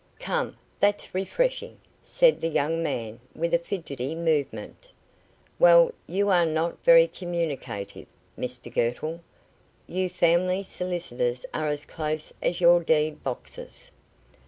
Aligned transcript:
"Come, 0.19 0.57
that's 0.79 1.13
refreshing," 1.13 1.77
said 2.03 2.41
the 2.41 2.47
young 2.47 2.81
man 2.81 3.19
with 3.35 3.53
a 3.53 3.59
fidgetty 3.59 4.15
movement. 4.15 4.89
"Well, 5.59 5.91
you 6.07 6.29
are 6.29 6.43
not 6.43 6.83
very 6.83 7.07
communicative, 7.07 8.07
Mr 8.35 8.73
Girtle. 8.73 9.19
You 9.85 10.09
family 10.09 10.63
solicitors 10.63 11.45
are 11.53 11.67
as 11.67 11.85
close 11.85 12.33
as 12.41 12.59
your 12.59 12.83
deed 12.83 13.23
boxes." 13.23 13.91